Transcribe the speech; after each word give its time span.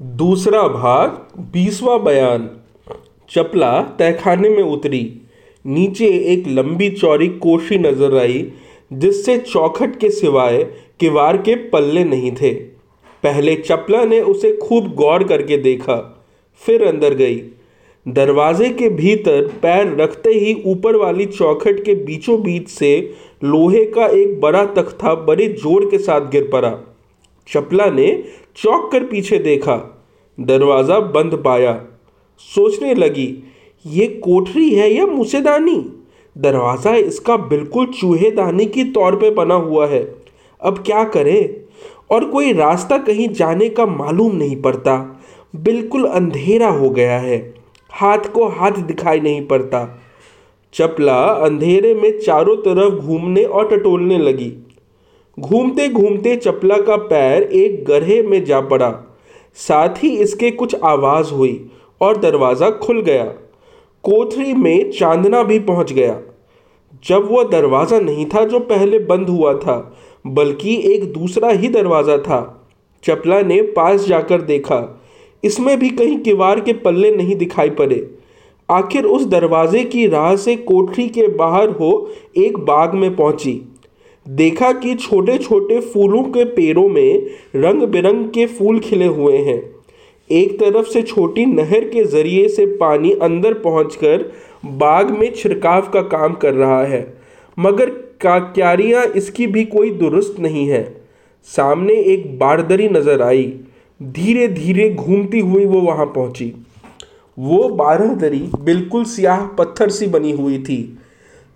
दूसरा 0.00 0.62
भाग, 0.62 1.08
बीसवा 1.52 1.96
बयान, 1.98 2.48
चपला 3.30 3.80
तहखाने 3.98 4.48
में 4.48 4.62
उतरी। 4.62 5.02
नीचे 5.64 6.06
एक 6.32 6.46
लंबी 6.48 6.88
चौड़ी 6.90 7.28
कोशी 7.38 7.78
नज़र 7.78 8.16
आई, 8.18 8.44
जिससे 8.92 9.36
चौखट 9.38 9.98
के 10.00 10.10
सिवाय 10.10 10.62
किवार 11.00 11.36
के 11.36 11.54
पल्ले 11.70 12.04
नहीं 12.04 12.32
थे। 12.32 12.52
पहले 13.24 13.56
चपला 13.56 14.04
ने 14.04 14.20
उसे 14.20 14.56
खूब 14.56 14.92
गौर 14.94 15.24
करके 15.24 15.56
देखा, 15.58 15.96
फिर 16.62 16.86
अंदर 16.86 17.14
गई। 17.14 17.42
दरवाजे 18.06 18.68
के 18.70 18.88
भीतर 18.88 19.46
पैर 19.62 19.96
रखते 19.96 20.30
ही 20.30 20.62
ऊपर 20.66 20.96
वाली 20.96 21.26
चौखट 21.26 21.84
के 21.84 21.94
बीचों 21.94 22.42
बीच 22.42 22.68
से 22.68 22.98
लोहे 23.44 23.84
का 23.86 24.06
एक 24.06 24.40
बड़ा 24.40 24.64
तख्ता 24.74 25.14
बड़े 25.24 25.48
ज़ोर 25.48 25.90
के 25.90 25.98
साथ 25.98 26.30
गिर 26.30 26.48
पड़ा। 26.52 26.78
चपला 27.50 27.86
ने 27.86 28.24
चौक 28.56 28.92
कर 28.92 29.04
पीछे 29.04 29.38
देखा। 29.38 30.06
दरवाज़ा 30.40 31.00
बंद 31.00 31.42
पाया। 31.44 31.84
सोचने 32.38 32.94
लगी, 32.94 33.52
ये 33.86 34.06
कोठरी 34.06 34.70
है 34.70 34.94
या 34.94 35.06
मुसेदानी? 35.06 35.92
दरवाज़ा 36.38 36.94
इसका 36.94 37.36
बिल्कुल 37.36 37.86
चूहेदानी 37.86 38.66
की 38.66 38.84
तौर 38.84 39.16
पे 39.16 39.30
बना 39.30 39.54
हुआ 39.54 39.86
है। 39.86 40.14
अब 40.60 40.78
क्या 40.78 41.04
करें? 41.04 41.60
और 42.10 42.24
कोई 42.24 42.52
रास्ता 42.52 42.98
कहीं 42.98 43.28
जाने 43.28 43.68
का 43.68 43.86
मालूम 43.86 44.36
नहीं 44.36 44.62
पड़ता। 44.62 45.22
बिल्कुल 45.56 46.04
अंधेरा 46.04 46.68
हो 46.68 46.90
गया 46.90 47.18
है। 47.18 47.54
हाथ 47.90 48.18
को 48.18 48.48
हाथ 48.48 48.70
दिखाई 48.70 49.20
नहीं 49.20 49.46
पड़ता। 49.46 50.02
चपला 50.74 51.22
अंधेरे 51.22 51.94
में 51.94 52.20
चारों 52.20 52.56
तरफ़ 52.56 52.94
घूमने 52.94 53.44
और 53.44 53.76
टटोलने 53.76 54.18
लगी। 54.18 54.59
घूमते 55.40 55.88
घूमते 55.88 56.36
चपला 56.36 56.76
का 56.78 56.96
पैर 56.96 57.42
एक 57.42 57.84
गड्ढे 57.84 58.22
में 58.22 58.44
जा 58.44 58.60
पड़ा। 58.60 58.90
साथ 59.54 60.02
ही 60.02 60.08
इसके 60.16 60.50
कुछ 60.50 60.74
आवाज़ 60.74 61.32
हुई 61.32 61.70
और 62.00 62.16
दरवाज़ा 62.16 62.70
खुल 62.70 63.00
गया। 63.00 63.24
कोठरी 64.04 64.54
में 64.54 64.90
चांदना 64.90 65.42
भी 65.42 65.58
पहुँच 65.58 65.92
गया। 65.92 66.20
जब 67.04 67.28
वह 67.30 67.44
दरवाज़ा 67.44 68.00
नहीं 68.00 68.26
था 68.26 68.44
जो 68.44 68.60
पहले 68.60 68.98
बंद 68.98 69.28
हुआ 69.28 69.54
था, 69.54 69.96
बल्कि 70.26 70.76
एक 70.94 71.12
दूसरा 71.12 71.50
ही 71.50 71.68
दरवाज़ा 71.68 72.18
था, 72.18 72.68
चपला 73.04 73.40
ने 73.42 73.62
पास 73.62 74.06
जाकर 74.06 74.42
देखा। 74.42 75.00
इसमें 75.44 75.78
भी 75.78 75.90
कहीं 75.90 76.18
किवार 76.18 76.60
के 76.60 76.72
पल्ले 76.72 77.16
नहीं 77.16 77.36
दिखाई 77.36 77.70
पड़े। 77.70 78.10
आखिर 78.68 79.04
उस 79.04 79.26
दरवाजे 79.26 79.84
की 79.84 80.06
राह 80.06 80.34
से 80.36 80.56
कोठरी 80.56 81.08
के 81.08 81.28
बाहर 81.28 81.70
हो 81.70 82.10
एक 82.36 82.58
बाग 82.58 82.94
में 82.94 83.14
पहुँची। 83.16 83.60
देखा 84.26 84.70
कि 84.72 84.94
छोटे 84.94 85.36
छोटे 85.38 85.80
फूलों 85.82 86.22
के 86.24 86.44
पेड़ों 86.46 86.88
में 86.88 87.26
रंग 87.56 87.82
बिरंग 87.82 88.24
के 88.30 88.46
फूल 88.48 88.78
खिले 88.80 89.06
हुए 89.06 89.38
हैं। 89.38 89.62
एक 90.30 90.58
तरफ़ 90.60 90.86
से 90.86 91.02
छोटी 91.02 91.46
नहर 91.46 91.84
के 91.84 92.04
ज़रिए 92.06 92.48
से 92.48 92.66
पानी 92.76 93.12
अंदर 93.22 93.54
पहुंचकर 93.60 94.30
बाग 94.76 95.10
में 95.10 95.30
छिड़काव 95.32 95.90
का 95.90 96.02
काम 96.08 96.34
कर 96.34 96.54
रहा 96.54 96.82
है, 96.84 97.02
मगर 97.56 97.90
का, 98.20 98.38
क्यारियाँ 98.38 99.04
इसकी 99.06 99.46
भी 99.46 99.64
कोई 99.66 99.90
दुरुस्त 99.92 100.40
नहीं 100.40 100.66
है। 100.68 100.84
सामने 101.48 101.94
एक 102.04 102.38
बारदरी 102.38 102.88
नज़र 102.88 103.22
आई 103.22 103.52
धीरे 104.00 104.48
धीरे 104.48 104.88
घूमती 104.90 105.38
हुई 105.40 105.64
वो 105.66 105.80
वहाँ 105.80 106.06
पहुँची। 106.06 106.52
वो 107.38 107.68
बारह 107.70 108.14
दरी 108.16 108.42
बिल्कुल 108.60 109.04
स्याह 109.06 109.46
पत्थर 109.58 109.90
सी 109.90 110.06
बनी 110.08 110.32
हुई 110.32 110.58
थी। 110.60 110.82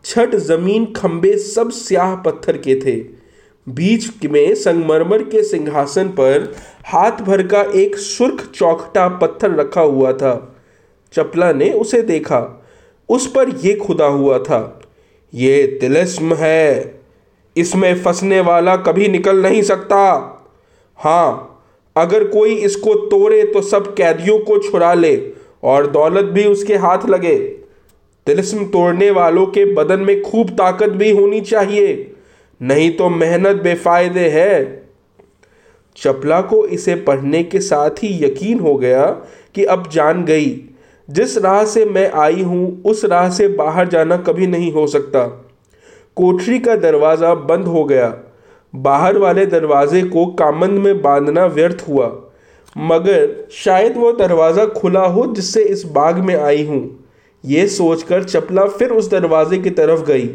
छठ 0.04 0.34
ज़मीन 0.36 0.84
खंबे 0.92 1.36
सब 1.38 1.70
स्याह 1.72 2.14
पत्थर 2.16 2.56
के 2.58 2.74
थे। 2.80 2.96
बीच 3.66 4.24
में 4.24 4.54
संगमरमर 4.54 5.22
के 5.24 5.42
सिंहासन 5.42 6.08
पर 6.10 6.52
हाथ 6.86 7.20
भर 7.22 7.46
का 7.46 7.62
एक 7.74 7.96
सुर्ख 7.98 8.44
चौखटा 8.54 9.08
पत्थर 9.18 9.54
रखा 9.54 9.80
हुआ 9.80 10.12
था। 10.12 10.34
चपला 11.14 11.52
ने 11.52 11.70
उसे 11.72 12.02
देखा। 12.02 12.40
उस 13.08 13.26
पर 13.26 13.48
यह 13.64 13.78
खुदा 13.78 14.06
हुआ 14.06 14.38
था, 14.38 14.80
ये 15.32 15.66
तिलस्म 15.80 16.34
है। 16.34 17.00
इसमें 17.56 17.94
फंसने 18.02 18.40
वाला 18.40 18.76
कभी 18.78 19.08
निकल 19.08 19.42
नहीं 19.42 19.62
सकता। 19.62 20.00
हाँ 20.98 21.50
अगर 21.96 22.24
कोई 22.28 22.54
इसको 22.56 22.94
तोड़े 23.08 23.42
तो 23.44 23.60
सब 23.62 23.94
कैदियों 23.94 24.38
को 24.38 24.58
छुड़ा 24.60 24.92
ले 24.94 25.16
और 25.64 25.86
दौलत 25.86 26.24
भी 26.26 26.44
उसके 26.44 26.76
हाथ 26.76 27.06
लगे। 27.08 27.36
तिलस्म 28.26 28.64
तोड़ने 28.64 29.10
वालों 29.10 29.46
के 29.46 29.64
बदन 29.74 30.00
में 30.00 30.22
खूब 30.22 30.50
ताकत 30.50 30.90
भी 30.90 31.10
होनी 31.10 31.40
चाहिए। 31.40 32.14
नहीं 32.60 32.90
तो 32.90 33.08
मेहनत 33.08 33.56
बेफायदे 33.56 34.28
है। 34.28 34.84
चपला 35.96 36.40
को 36.40 36.66
इसे 36.66 36.94
पढ़ने 36.94 37.42
के 37.42 37.60
साथ 37.60 37.90
ही 37.90 38.24
यकीन 38.24 38.60
हो 38.60 38.74
गया 38.74 39.06
कि 39.54 39.64
अब 39.64 39.88
जान 39.92 40.24
गई। 40.24 40.50
जिस 41.08 41.36
राह 41.38 41.64
से 41.64 41.84
मैं 41.84 42.10
आई 42.12 42.42
हूँ, 42.42 42.82
उस 42.82 43.04
राह 43.04 43.28
से 43.30 43.48
बाहर 43.48 43.88
जाना 43.88 44.16
कभी 44.16 44.46
नहीं 44.46 44.72
हो 44.72 44.86
सकता। 44.86 45.26
कोठरी 46.16 46.58
का 46.58 46.76
दरवाज़ा 46.76 47.34
बंद 47.34 47.66
हो 47.66 47.84
गया। 47.84 48.14
बाहर 48.74 49.18
वाले 49.18 49.46
दरवाजे 49.46 50.02
को 50.02 50.26
कामंद 50.26 50.78
में 50.78 51.02
बांधना 51.02 51.46
व्यर्थ 51.46 51.84
हुआ। 51.88 52.12
मगर 52.76 53.48
शायद 53.52 53.96
वो 53.96 54.12
दरवाज़ा 54.12 54.66
खुला 54.66 55.06
हो 55.06 55.26
जिससे 55.26 55.62
इस 55.62 55.84
बाग 55.86 56.18
में 56.18 56.34
आई 56.36 56.64
हूँ। 56.66 57.03
ये 57.44 57.66
सोचकर 57.68 58.24
चपला 58.24 58.64
फिर 58.68 58.90
उस 58.90 59.10
दरवाजे 59.10 59.58
की 59.58 59.70
तरफ़ 59.72 60.02
गई, 60.02 60.28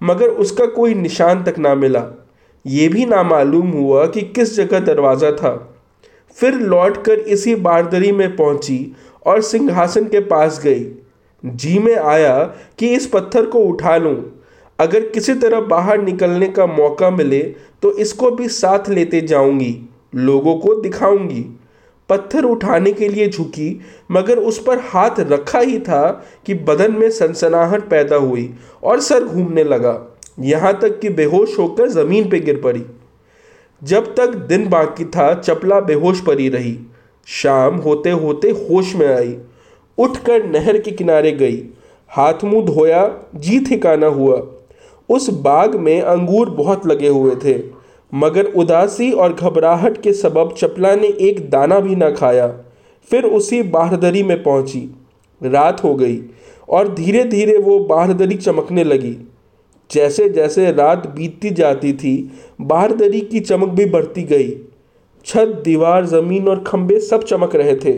मगर 0.00 0.28
उसका 0.28 0.66
कोई 0.66 0.94
निशान 0.94 1.42
तक 1.44 1.58
ना 1.58 1.74
मिला। 1.74 2.04
ये 2.64 2.88
भी 2.88 3.04
ना 3.06 3.22
मालूम 3.22 3.70
हुआ 3.70 4.06
कि 4.06 4.20
किस 4.30 4.56
जगह 4.56 4.80
दरवाज़ा 4.82 5.30
था। 5.32 5.54
फिर 6.38 6.54
लौटकर 6.54 7.18
इसी 7.18 7.54
बारदरी 7.56 8.12
में 8.12 8.36
पहुँची 8.36 8.94
और 9.26 9.40
सिंहासन 9.42 10.04
के 10.04 10.20
पास 10.22 10.60
गई। 10.64 10.86
जी 11.44 11.78
में 11.78 11.94
आया 11.94 12.42
कि 12.78 12.88
इस 12.88 13.06
पत्थर 13.06 13.46
को 13.46 13.58
उठा 13.60 13.96
लूँ। 13.96 14.16
अगर 14.78 15.08
किसी 15.08 15.34
तरह 15.34 15.60
बाहर 15.62 16.00
निकलने 16.02 16.46
का 16.48 16.66
मौका 16.66 17.10
मिले 17.10 17.40
तो 17.82 17.92
इसको 17.94 18.30
भी 18.30 18.48
साथ 18.48 18.88
लेते 18.90 19.20
जाऊँगी, 19.22 19.76
लोगों 20.14 20.54
को 20.58 20.74
दिखाऊँगी। 20.80 21.44
पत्थर 22.08 22.44
उठाने 22.44 22.92
के 22.92 23.08
लिए 23.08 23.28
झुकी, 23.28 23.80
मगर 24.10 24.38
उस 24.38 24.62
पर 24.62 24.78
हाथ 24.78 25.10
रखा 25.20 25.58
ही 25.58 25.78
था 25.78 26.26
कि 26.46 26.54
बदन 26.54 26.92
में 26.92 27.10
सनसनाहट 27.10 27.88
पैदा 27.88 28.16
हुई 28.16 28.54
और 28.82 29.00
सर 29.00 29.24
घूमने 29.24 29.64
लगा। 29.64 30.18
यहाँ 30.40 30.78
तक 30.80 31.00
कि 31.00 31.08
बेहोश 31.08 31.58
होकर 31.58 31.88
ज़मीन 31.88 32.30
पर 32.30 32.36
गिर 32.36 32.60
पड़ी। 32.64 32.84
जब 33.84 34.14
तक 34.14 34.26
दिन 34.26 34.68
बाकी 34.68 35.04
था, 35.04 35.34
चपला 35.34 35.80
बेहोश 35.80 36.20
पड़ी 36.20 36.48
रही। 36.48 36.78
शाम 37.26 37.76
होते 37.76 38.10
होते 38.10 38.50
होश 38.50 38.94
में 38.94 39.16
आई। 39.16 39.36
उठकर 39.98 40.44
नहर 40.44 40.78
के 40.78 40.90
किनारे 40.90 41.32
गई। 41.32 41.64
हाथ 42.08 42.44
मुँह 42.44 42.66
धोया 42.66 43.18
जी 43.34 43.60
ठिकाना 43.60 44.06
हुआ। 44.06 44.46
उस 45.08 45.30
बाग 45.30 45.74
में 45.74 46.02
अंगूर 46.02 46.50
बहुत 46.50 46.86
लगे 46.86 47.08
हुए 47.08 47.36
थे। 47.36 47.83
मगर 48.14 48.44
उदासी 48.44 49.12
और 49.12 49.32
घबराहट 49.32 50.02
के 50.02 50.12
सबब 50.12 50.54
चपला 50.58 50.94
ने 50.96 51.06
एक 51.06 51.50
दाना 51.50 51.80
भी 51.80 51.96
ना 51.96 52.10
खाया। 52.10 52.46
फिर 53.10 53.24
उसी 53.24 53.62
बारदरी 53.62 54.22
में 54.22 54.42
पहुँची। 54.42 54.94
रात 55.42 55.84
हो 55.84 55.94
गई 55.94 56.20
और 56.68 56.94
धीरे 56.94 57.24
धीरे 57.24 57.58
वो 57.58 57.78
बाहरदरी 57.78 58.34
चमकने 58.34 58.84
लगी। 58.84 59.16
जैसे 59.90 60.28
जैसे 60.28 60.72
रात 60.72 61.06
बीतती 61.06 61.50
जाती 61.50 61.92
थी, 61.92 62.32
बारदरी 62.60 63.20
की 63.20 63.40
चमक 63.40 63.68
भी 63.68 63.84
बढ़ती 63.84 64.22
गई। 64.22 64.50
छत, 65.26 65.62
दीवार, 65.64 66.06
ज़मीन 66.06 66.48
और 66.48 66.64
खंबे 66.66 67.00
सब 67.00 67.24
चमक 67.24 67.56
रहे 67.56 67.76
थे। 67.76 67.92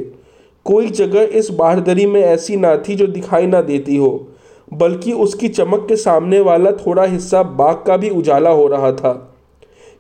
कोई 0.65 0.87
जगह 0.87 1.23
इस 1.23 1.51
बारदरी 1.51 2.07
में 2.07 2.21
ऐसी 2.23 2.57
ना 2.57 2.77
थी 2.77 2.95
जो 2.95 3.07
दिखाई 3.07 3.47
ना 3.47 3.61
देती 3.61 3.97
हो, 3.97 4.29
बल्कि 4.73 5.13
उसकी 5.13 5.49
चमक 5.49 5.87
के 5.89 5.97
सामने 5.97 6.41
वाला 6.41 6.71
थोड़ा 6.73 7.05
हिस्सा 7.05 7.43
बाग 7.43 7.85
का 7.87 7.97
भी 7.97 8.11
उजाला 8.11 8.51
हो 8.51 8.67
रहा 8.67 8.93
था। 8.93 9.36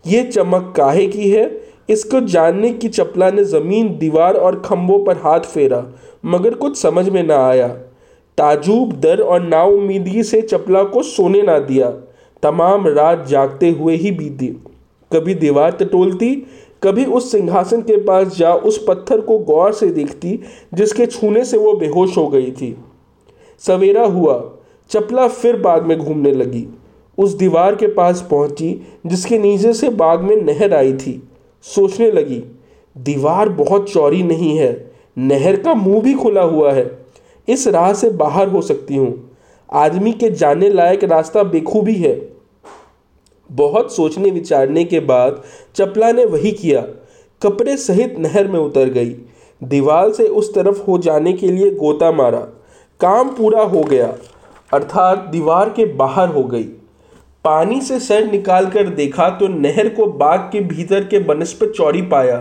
ये 0.06 0.22
चमक 0.22 0.74
काहे 0.76 1.06
की 1.06 1.30
है? 1.30 1.62
इसको 1.90 2.20
जानने 2.20 2.72
की 2.72 2.88
चपला 2.88 3.30
ने 3.30 3.44
ज़मीन, 3.44 3.98
दीवार 3.98 4.34
और 4.34 4.60
खम्भों 4.60 5.04
पर 5.04 5.16
हाथ 5.16 5.40
फेरा, 5.40 5.86
मगर 6.24 6.54
कुछ 6.54 6.76
समझ 6.76 7.08
में 7.08 7.22
ना 7.22 7.46
आया। 7.48 7.68
ताजुब 8.38 8.92
दर 8.92 9.20
और 9.20 9.42
नाउमीदगी 9.42 10.22
से 10.22 10.42
चपला 10.42 10.82
को 10.84 11.02
सोने 11.02 11.42
ना 11.42 11.58
दिया। 11.58 11.90
तमाम 12.42 12.88
रात 12.88 13.26
जागते 13.26 13.70
हुए 13.70 13.96
ही 13.96 14.10
बीती। 14.10 14.46
कभी 15.12 15.34
दीवार 15.34 15.70
टटोलती, 15.70 16.46
कभी 16.82 17.04
उस 17.04 17.32
सिंहासन 17.32 17.80
के 17.80 17.96
पास 17.96 18.36
जा 18.36 18.54
उस 18.54 18.84
पत्थर 18.88 19.20
को 19.20 19.38
गौर 19.38 19.72
से 19.72 19.86
देखती, 19.86 20.40
जिसके 20.74 21.06
छूने 21.06 21.44
से 21.44 21.56
वो 21.56 21.72
बेहोश 21.72 22.16
हो 22.16 22.28
गई 22.28 22.50
थी। 22.50 22.76
सवेरा 23.58 24.04
हुआ, 24.04 24.52
चपला 24.90 25.28
फिर 25.28 25.56
बाग 25.56 25.86
में 25.86 25.98
घूमने 25.98 26.32
लगी। 26.32 26.66
उस 27.18 27.34
दीवार 27.34 27.74
के 27.74 27.86
पास 27.86 28.28
पहुँची, 28.30 28.86
जिसके 29.06 29.38
नीचे 29.38 29.72
से 29.72 29.88
बाग 29.88 30.20
में 30.20 30.36
नहर 30.36 30.74
आई 30.74 30.92
थी। 30.92 31.28
सोचने 31.62 32.10
लगी, 32.10 32.42
दीवार 32.98 33.48
बहुत 33.48 33.90
चौड़ी 33.90 34.22
नहीं 34.22 34.58
है, 34.58 34.90
नहर 35.18 35.56
का 35.56 35.74
मुँह 35.74 36.02
भी 36.02 36.14
खुला 36.14 36.42
हुआ 36.42 36.72
है। 36.72 36.98
इस 37.48 37.68
राह 37.68 37.92
से 37.92 38.10
बाहर 38.10 38.48
हो 38.48 38.62
सकती 38.62 38.96
हूँ। 38.96 39.30
आदमी 39.72 40.12
के 40.12 40.30
जाने 40.30 40.70
लायक 40.70 41.04
रास्ता 41.04 41.42
बेखूबी 41.42 41.94
है। 41.94 42.28
बहुत 43.52 43.96
सोचने 43.96 44.30
विचारने 44.30 44.84
के 44.84 45.00
बाद 45.00 45.42
चपला 45.76 46.12
ने 46.12 46.24
वही 46.24 46.52
किया। 46.52 46.80
कपड़े 47.42 47.76
सहित 47.76 48.18
नहर 48.18 48.48
में 48.48 48.58
उतर 48.60 48.88
गई। 48.88 49.16
दीवार 49.64 50.12
से 50.12 50.28
उस 50.28 50.54
तरफ़ 50.54 50.82
हो 50.82 50.98
जाने 50.98 51.32
के 51.32 51.48
लिए 51.48 51.70
गोता 51.70 52.12
मारा। 52.12 52.40
काम 53.00 53.28
पूरा 53.28 53.62
हो 53.62 53.80
गया। 53.80 54.14
अर्थात 54.72 55.18
दीवार 55.18 55.70
के 55.70 55.84
बाहर 55.84 56.28
हो 56.28 56.44
गई। 56.44 56.68
पानी 57.46 57.81
से 57.81 57.98
सर 58.00 58.25
निकाल 58.26 58.66
कर 58.66 58.88
देखा 58.90 59.28
तो 59.31 59.48
नहर 59.48 59.88
को 59.88 60.06
बाग 60.12 60.48
के 60.52 60.60
भीतर 60.60 61.04
के 61.04 61.19
बनस्पत 61.19 61.72
चौड़ी 61.76 62.00
पाया। 62.02 62.37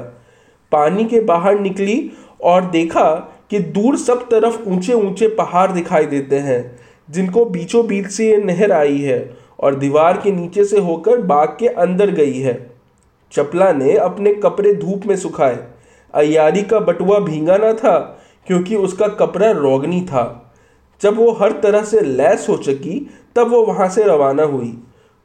पानी 0.72 1.04
के 1.06 1.20
बाहर 1.22 1.60
निकली 1.60 2.12
और 2.44 2.70
देखा 2.70 3.12
कि 3.50 3.60
दूर 3.60 3.98
सब 3.98 4.22
तरफ़ 4.30 4.58
ऊँचे 4.70 4.94
ऊँचे 4.94 5.28
पहाड़ 5.28 5.72
दिखाई 5.72 6.06
देते 6.06 6.36
हैं, 6.36 6.80
जिनको 7.10 7.44
बीचों 7.46 7.86
बीच 7.88 8.08
से 8.08 8.30
ये 8.30 8.38
नहर 8.38 8.72
आई 8.72 8.98
है 8.98 9.20
और 9.60 9.76
दीवार 9.76 10.18
के 10.18 10.32
नीचे 10.32 10.66
से 10.66 10.80
होकर 10.80 11.22
बाग 11.24 11.56
के 11.60 11.68
अंदर 11.68 12.12
गई 12.12 12.40
है। 12.40 12.56
चपला 13.34 13.72
ने 13.74 13.96
अपने 13.98 14.34
कपड़े 14.34 14.74
धूप 14.74 15.06
में 15.06 15.16
सुखाए। 15.16 15.60
अयारी 16.14 16.64
का 16.64 16.80
बटुआ 16.80 17.20
भींगा 17.20 17.58
ना 17.58 17.72
था, 17.74 17.98
क्योंकि 18.48 18.76
उसका 18.76 19.08
कपड़ा 19.16 19.52
रोगनी 19.52 20.02
था। 20.02 20.26
जब 21.02 21.18
वो 21.18 21.32
हर 21.34 21.52
तरह 21.62 21.84
से 21.84 22.02
लैस 22.02 22.50
हो 22.50 22.58
चुकी, 22.58 23.00
तब 23.36 23.52
वो 23.52 23.64
वहाँ 23.66 23.90
से 23.90 24.04
रवाना 24.04 24.44
हुई। 24.44 24.78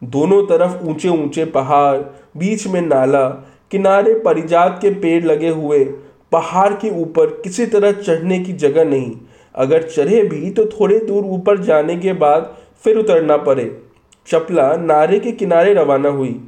दोनों 0.04 0.42
तरफ़ 0.46 0.84
ऊँचे 0.84 1.08
ऊँचे 1.08 1.44
पहाड़, 1.44 1.96
बीच 2.36 2.66
में 2.66 2.80
नाला, 2.80 3.28
किनारे 3.70 4.14
परिजात 4.14 4.78
के 4.82 4.90
पेड़ 4.90 5.24
लगे 5.24 5.48
हुए। 5.48 5.84
पहाड़ 6.32 6.72
के 6.74 6.90
ऊपर 7.00 7.26
किसी 7.26 7.66
तरह 7.66 7.92
चढ़ने 7.92 8.38
की 8.38 8.52
जगह 8.52 8.84
नहीं। 8.84 9.12
अगर 9.54 9.82
चढ़े 9.82 10.22
भी 10.22 10.50
तो 10.50 10.64
थोड़े 10.64 10.98
दूर 10.98 11.24
ऊपर 11.24 11.58
जाने 11.58 11.96
के 11.96 12.12
बाद 12.12 12.56
फिर 12.84 12.96
उतरना 12.96 13.36
पड़े। 13.36 13.82
चपला 14.26 14.76
नारे 14.76 15.18
के 15.20 15.32
किनारे 15.32 15.74
रवाना 15.74 16.08
हुई। 16.08 16.40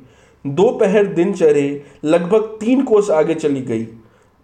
दोपहर 0.46 1.06
दिन 1.06 1.32
चढ़े, 1.32 1.82
लगभग 2.04 2.42
तीन 2.60 2.82
कोस 2.82 3.10
आगे 3.10 3.34
चली 3.34 3.60
गई। 3.60 3.86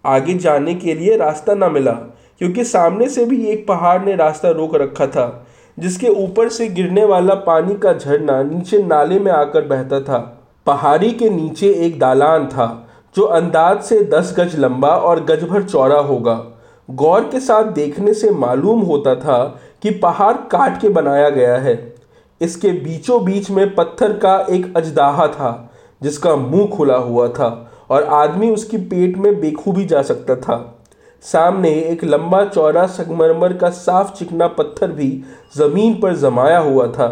आगे 0.05 0.33
जाने 0.33 0.75
के 0.75 0.93
लिए 0.93 1.17
रास्ता 1.17 1.53
ना 1.53 1.69
मिला, 1.69 1.91
क्योंकि 1.91 2.63
सामने 2.63 3.09
से 3.09 3.25
भी 3.25 3.45
एक 3.45 3.67
पहाड़ 3.67 4.01
ने 4.05 4.15
रास्ता 4.15 4.49
रोक 4.49 4.75
रखा 4.75 5.07
था। 5.07 5.47
जिसके 5.79 6.07
ऊपर 6.23 6.49
से 6.49 6.67
गिरने 6.67 7.05
वाला 7.05 7.33
पानी 7.35 7.75
का 7.75 7.93
झरना 7.93 8.41
नीचे 8.43 8.83
नाले 8.83 9.19
में 9.19 9.31
आकर 9.31 9.67
बहता 9.67 9.99
था। 9.99 10.17
पहाड़ी 10.65 11.11
के 11.11 11.29
नीचे 11.29 11.67
एक 11.85 11.99
दालान 11.99 12.47
था, 12.47 12.87
जो 13.15 13.23
अंदाज 13.23 13.81
से 13.81 13.99
दस 14.03 14.35
गज 14.39 14.55
लंबा 14.59 14.89
और 14.89 15.23
गज 15.25 15.43
भर 15.43 15.63
चौड़ा 15.63 15.99
होगा। 15.99 16.43
गौर 16.89 17.21
के 17.21 17.39
साथ 17.39 17.63
देखने 17.63 18.13
से 18.13 18.31
मालूम 18.31 18.81
होता 18.81 19.15
था 19.15 19.43
कि 19.81 19.89
पहाड़ 19.89 20.33
काट 20.33 20.81
के 20.81 20.89
बनाया 20.89 21.29
गया 21.29 21.57
है। 21.57 21.95
इसके 22.41 22.71
बीचों 22.71 23.23
बीच 23.25 23.49
में 23.51 23.75
पत्थर 23.75 24.13
का 24.13 24.37
एक 24.49 24.77
अजदाहा 24.77 25.27
था, 25.27 25.71
जिसका 26.01 26.35
मुँह 26.35 26.67
खुला 26.67 26.95
हुआ 26.95 27.27
था 27.27 27.71
और 27.89 28.03
आदमी 28.03 28.49
उसकी 28.49 28.77
पेट 28.77 29.17
में 29.17 29.39
बेखूबी 29.41 29.85
जा 29.85 30.01
सकता 30.01 30.35
था। 30.35 30.78
सामने 31.23 31.69
एक 31.71 32.03
लंबा 32.03 32.43
चौड़ा 32.45 32.85
संगमरमर 32.87 33.53
का 33.53 33.69
साफ़ 33.69 34.13
चिकना 34.13 34.47
पत्थर 34.47 34.91
भी 34.91 35.09
ज़मीन 35.57 35.99
पर 35.99 36.15
जमाया 36.15 36.59
हुआ 36.59 36.87
था। 36.87 37.07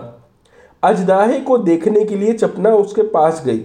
अजदाहे 0.84 1.40
को 1.40 1.58
देखने 1.58 2.04
के 2.06 2.16
लिए 2.16 2.34
चपना 2.34 2.70
उसके 2.70 3.02
पास 3.02 3.44
गई। 3.46 3.60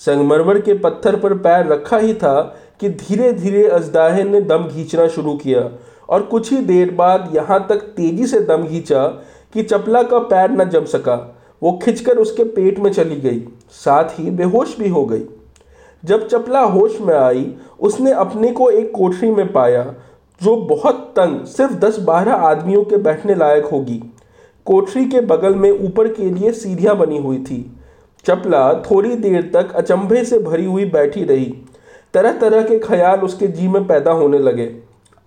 संगमरमर 0.00 0.60
के 0.60 0.74
पत्थर 0.74 1.16
पर 1.16 1.34
पैर 1.38 1.66
रखा 1.66 1.96
ही 1.96 2.14
था 2.14 2.40
कि 2.80 2.88
धीरे 2.90 3.32
धीरे 3.32 3.66
अजदाहे 3.68 4.22
ने 4.24 4.40
दम 4.40 4.68
खींचना 4.68 5.08
शुरू 5.08 5.36
किया 5.36 5.68
और 6.08 6.22
कुछ 6.22 6.50
ही 6.52 6.58
देर 6.58 6.90
बाद 6.94 7.30
यहाँ 7.34 7.66
तक 7.68 7.82
तेज़ी 7.96 8.26
से 8.26 8.40
दम 8.40 8.66
खींचा 8.66 9.06
कि 9.54 9.62
चपला 9.62 10.02
का 10.02 10.18
पैर 10.18 10.50
न 10.50 10.68
जम 10.68 10.84
सका। 10.84 11.16
वो 11.62 11.78
खिंचकर 11.82 12.18
उसके 12.18 12.44
पेट 12.44 12.78
में 12.78 12.92
चली 12.92 13.16
गई। 13.16 13.40
साथ 13.72 14.18
ही 14.18 14.30
बेहोश 14.30 14.76
भी 14.78 14.88
हो 14.88 15.04
गई। 15.06 15.24
जब 16.04 16.28
चपला 16.28 16.60
होश 16.60 17.00
में 17.00 17.14
आई, 17.14 17.54
उसने 17.80 18.12
अपने 18.12 18.52
को 18.52 18.70
एक 18.70 18.92
कोठरी 18.94 19.30
में 19.30 19.52
पाया, 19.52 19.94
जो 20.42 20.56
बहुत 20.56 21.12
तंग, 21.16 21.44
सिर्फ़ 21.44 21.72
दस 21.72 21.98
बारह 21.98 22.32
आदमियों 22.32 22.84
के 22.84 22.96
बैठने 22.96 23.34
लायक 23.34 23.64
होगी। 23.64 24.02
कोठरी 24.66 25.04
के 25.04 25.20
बगल 25.20 25.54
में 25.54 25.70
ऊपर 25.70 26.08
के 26.08 26.30
लिए 26.30 26.52
सीढ़ियाँ 26.52 26.96
बनी 26.96 27.18
हुई 27.18 27.38
थी। 27.38 27.78
चपला 28.26 28.74
थोड़ी 28.74 29.16
देर 29.16 29.50
तक 29.54 29.72
अचंभे 29.72 30.24
से 30.24 30.38
भरी 30.38 30.64
हुई 30.64 30.84
बैठी 30.84 31.24
रही। 31.24 31.54
तरह 32.14 32.32
तरह 32.32 32.62
के 32.62 32.78
ख्याल 32.78 33.20
उसके 33.20 33.46
जी 33.46 33.68
में 33.68 33.86
पैदा 33.86 34.10
होने 34.10 34.38
लगे। 34.38 34.66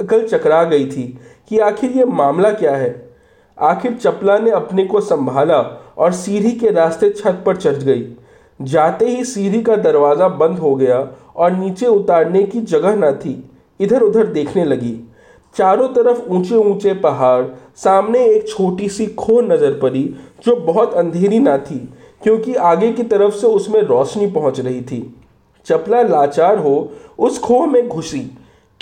अकल 0.01 0.27
चकरा 0.27 0.63
गई 0.63 0.85
थी 0.85 1.19
कि 1.49 1.59
आखिर 1.59 1.91
ये 1.91 2.05
मामला 2.05 2.51
क्या 2.51 2.75
है। 2.75 3.09
आखिर 3.59 3.93
चपला 3.93 4.37
ने 4.37 4.51
अपने 4.51 4.85
को 4.85 5.01
संभाला 5.01 5.59
और 5.97 6.11
सीढ़ी 6.11 6.51
के 6.51 6.69
रास्ते 6.69 7.09
छत 7.09 7.43
पर 7.45 7.55
चढ़ 7.55 7.75
गई। 7.75 8.01
जाते 8.59 9.05
ही 9.07 9.23
सीढ़ी 9.23 9.61
का 9.61 9.75
दरवाज़ा 9.75 10.27
बंद 10.29 10.59
हो 10.59 10.75
गया 10.75 10.99
और 11.35 11.51
नीचे 11.51 11.87
उतारने 11.87 12.43
की 12.43 12.61
जगह 12.61 12.95
न 12.95 13.11
थी। 13.15 13.43
इधर 13.79 14.01
उधर 14.01 14.27
देखने 14.27 14.63
लगी। 14.65 14.95
चारों 15.55 15.87
तरफ़ 15.87 16.21
ऊँचे 16.27 16.55
ऊँचे 16.55 16.93
पहाड़, 16.93 17.43
सामने 17.75 18.25
एक 18.25 18.47
छोटी 18.49 18.89
सी 18.89 19.05
खो 19.07 19.39
नज़र 19.41 19.79
पड़ी 19.79 20.03
जो 20.45 20.55
बहुत 20.55 20.93
अंधेरी 20.93 21.39
ना 21.39 21.57
थी, 21.57 21.77
क्योंकि 22.23 22.53
आगे 22.53 22.91
की 22.93 23.03
तरफ़ 23.03 23.33
से 23.33 23.47
उसमें 23.47 23.81
रोशनी 23.81 24.27
पहुँच 24.27 24.59
रही 24.59 24.81
थी। 24.81 25.15
चपला 25.67 26.01
लाचार 26.01 26.57
हो, 26.57 26.91
उस 27.19 27.39
खो 27.39 27.65
में 27.65 27.87
घुसी। 27.87 28.21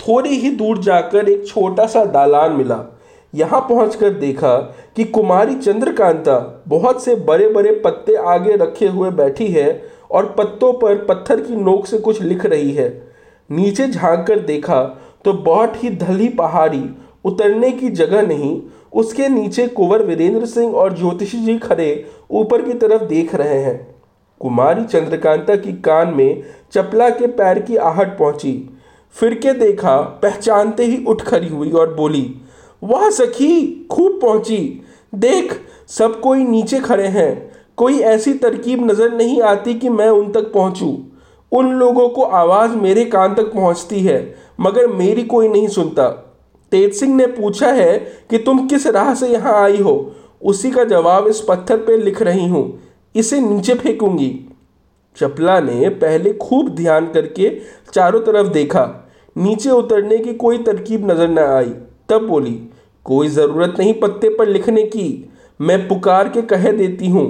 थोड़ी 0.00 0.30
ही 0.30 0.50
दूर 0.50 0.78
जाकर 0.78 1.28
एक 1.28 1.46
छोटा 1.46 1.86
सा 1.86 2.04
दालान 2.04 2.52
मिला। 2.52 2.84
यहाँ 3.34 3.60
पहुंचकर 3.60 4.10
देखा 4.10 4.56
कि 4.96 5.04
कुमारी 5.04 5.54
चंद्रकांता 5.54 6.64
बहुत 6.68 7.02
से 7.04 7.14
बड़े 7.16 7.48
बड़े 7.48 7.72
पत्ते 7.84 8.14
आगे 8.26 8.56
रखे 8.56 8.86
हुए 8.86 9.10
बैठी 9.12 9.46
है 9.46 9.82
और 10.10 10.34
पत्तों 10.38 10.72
पर 10.72 11.04
पत्थर 11.04 11.40
की 11.40 11.56
नोक 11.56 11.86
से 11.86 11.98
कुछ 11.98 12.20
लिख 12.22 12.44
रही 12.46 12.72
है। 12.72 12.88
नीचे 13.50 13.88
झाँक 13.88 14.26
कर 14.26 14.40
देखा 14.40 14.82
तो 15.24 15.32
बहुत 15.32 15.82
ही 15.82 15.90
धली 15.90 16.28
पहाड़ी, 16.28 16.84
उतरने 17.24 17.70
की 17.72 17.88
जगह 17.90 18.22
नहीं, 18.22 18.60
उसके 18.92 19.28
नीचे 19.28 19.66
कुंवर 19.68 20.02
वीरेंद्र 20.02 20.46
सिंह 20.46 20.74
और 20.74 20.96
ज्योतिषी 20.96 21.38
जी 21.38 21.58
खड़े 21.58 22.04
ऊपर 22.30 22.62
की 22.62 22.72
तरफ़ 22.72 23.04
देख 23.04 23.34
रहे 23.34 23.58
हैं। 23.58 23.76
कुमारी 24.40 24.84
चंद्रकांता 24.84 25.56
की 25.56 25.72
कान 25.80 26.14
में 26.14 26.42
चपला 26.72 27.08
के 27.10 27.26
पैर 27.28 27.58
की 27.58 27.76
आहट 27.76 28.16
पहुँची। 28.18 28.70
फिर 29.16 29.34
के 29.34 29.52
देखा, 29.52 30.00
पहचानते 30.22 30.84
ही 30.84 31.04
उठ 31.04 31.22
खड़ी 31.22 31.48
हुई 31.48 31.70
और 31.70 31.94
बोली 31.94 32.22
वह 32.84 33.08
सखी 33.10 33.86
खूब 33.90 34.18
पहुँची। 34.22 34.82
देख, 35.14 35.60
सब 35.88 36.20
कोई 36.20 36.44
नीचे 36.44 36.78
खड़े 36.78 37.06
हैं। 37.06 37.52
कोई 37.76 37.98
ऐसी 37.98 38.32
तरकीब 38.34 38.84
नज़र 38.90 39.12
नहीं 39.12 39.40
आती 39.42 39.74
कि 39.74 39.88
मैं 39.88 40.08
उन 40.08 40.30
तक 40.32 40.52
पहुंचूं। 40.52 40.96
उन 41.52 41.72
लोगों 41.72 42.08
को 42.08 42.22
आवाज़ 42.22 42.70
मेरे 42.70 43.04
कान 43.04 43.34
तक 43.34 43.52
पहुँचती 43.54 44.00
है, 44.00 44.34
मगर 44.60 44.86
मेरी 44.86 45.22
कोई 45.22 45.48
नहीं 45.48 45.68
सुनता। 45.68 46.08
तेज 46.72 46.94
सिंह 46.94 47.14
ने 47.14 47.26
पूछा 47.26 47.70
है 47.72 47.98
कि 48.30 48.38
तुम 48.38 48.66
किस 48.66 48.86
राह 48.86 49.14
से 49.14 49.28
यहाँ 49.28 49.54
आई 49.62 49.80
हो? 49.80 50.12
उसी 50.42 50.70
का 50.70 50.84
जवाब 50.84 51.26
इस 51.26 51.40
पत्थर 51.40 51.76
पर 51.76 51.98
लिख 51.98 52.22
रही 52.22 52.46
हूँ। 52.48 52.80
इसे 53.14 53.40
नीचे 53.40 53.74
फेंकूँगी। 53.74 54.30
चपला 55.16 55.60
ने 55.60 55.88
पहले 55.88 56.32
खूब 56.32 56.68
ध्यान 56.68 57.06
करके 57.06 57.50
चारों 57.92 58.20
तरफ़ 58.20 58.48
देखा। 58.48 58.84
नीचे 59.36 59.70
उतरने 59.70 60.18
की 60.18 60.34
कोई 60.34 60.58
तरकीब 60.58 61.10
नज़र 61.10 61.28
न 61.28 61.38
आई। 61.38 61.72
तब 62.08 62.26
बोली 62.26 62.58
कोई 63.06 63.28
ज़रूरत 63.28 63.74
नहीं 63.78 63.94
पत्ते 63.94 64.28
पर 64.28 64.48
लिखने 64.48 64.82
की। 64.84 65.30
मैं 65.60 65.86
पुकार 65.88 66.28
के 66.28 66.42
कह 66.42 66.70
देती 66.72 67.08
हूँ, 67.08 67.26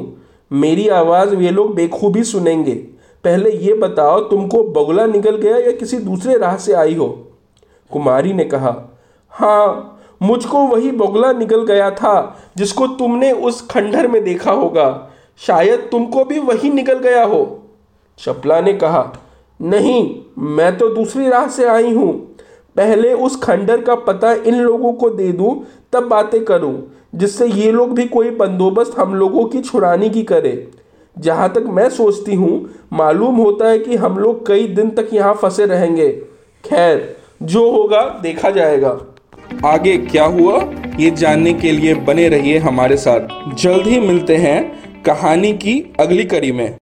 मेरी 0.50 0.88
आवाज़ 0.90 1.34
वे 1.36 1.50
लोग 1.50 1.74
बेखूबी 1.74 2.22
सुनेंगे। 2.24 2.74
पहले 3.24 3.50
ये 3.58 3.74
बताओ, 3.74 4.20
तुमको 4.20 4.62
बगुला 4.64 5.06
निकल 5.06 5.36
गया 5.36 5.56
या 5.56 5.72
किसी 5.72 5.98
दूसरे 5.98 6.36
राह 6.38 6.56
से 6.56 6.72
आई 6.72 6.94
हो? 6.94 7.08
कुमारी 7.90 8.32
ने 8.32 8.44
कहा 8.44 8.76
हाँ 9.32 9.90
मुझको 10.22 10.58
वही 10.58 10.90
बगुला 10.92 11.32
निकल 11.32 11.64
गया 11.64 11.90
था, 11.90 12.36
जिसको 12.56 12.86
तुमने 12.88 13.30
उस 13.32 13.60
खंडर 13.68 14.06
में 14.08 14.22
देखा 14.24 14.52
होगा। 14.52 14.86
शायद 15.40 15.88
तुमको 15.92 16.24
भी 16.24 16.38
वही 16.38 16.70
निकल 16.70 16.98
गया 16.98 17.24
हो। 17.24 17.40
चपला 18.18 18.60
ने 18.60 18.72
कहा, 18.72 19.12
नहीं, 19.60 20.20
मैं 20.38 20.76
तो 20.78 20.88
दूसरी 20.88 21.28
राह 21.28 21.46
से 21.48 21.64
आई 21.64 21.92
हूँ। 21.92 22.36
पहले 22.76 23.12
उस 23.12 23.36
खंडर 23.36 23.80
का 23.80 23.94
पता 23.94 24.32
इन 24.32 24.54
लोगों 24.54 24.92
को 24.92 25.10
दे 25.10 25.30
दूँ, 25.32 25.54
तब 25.92 26.08
बातें 26.08 26.44
करूँ, 26.44 26.74
जिससे 27.14 27.46
ये 27.46 27.72
लोग 27.72 27.94
भी 27.94 28.06
कोई 28.06 28.30
बंदोबस्त 28.30 28.98
हम 28.98 29.14
लोगों 29.14 29.44
की 29.44 29.60
छुड़ाने 29.60 30.08
की 30.08 30.22
करे। 30.22 30.56
जहाँ 31.16 31.48
तक 31.52 31.64
मैं 31.68 31.88
सोचती 31.90 32.34
हूँ, 32.34 32.70
मालूम 32.92 33.36
होता 33.36 33.68
है 33.68 33.78
कि 33.78 33.96
हम 33.96 34.18
लोग 34.18 34.46
कई 34.46 34.66
दिन 34.68 34.90
तक 34.90 35.08
यहाँ 35.12 35.34
फंसे 35.34 35.66
रहेंगे। 35.66 36.08
खैर, 36.64 37.16
जो 37.42 37.70
होगा 37.70 38.02
देखा 38.22 38.50
जाएगा। 38.50 38.98
आगे 39.64 39.96
क्या 39.98 40.24
हुआ, 40.24 40.58
ये 40.98 41.10
जानने 41.10 41.52
के 41.54 41.72
लिए 41.72 41.94
बने 41.94 42.28
रहिए 42.28 42.58
हमारे 42.58 42.96
साथ। 42.96 43.54
जल्द 43.54 43.86
ही 43.86 44.00
मिलते 44.00 44.36
हैं 44.36 45.02
कहानी 45.02 45.52
की 45.52 45.74
अगली 46.00 46.24
कड़ी 46.24 46.52
में। 46.52 46.68